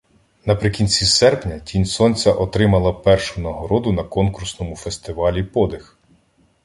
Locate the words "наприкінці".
0.45-1.05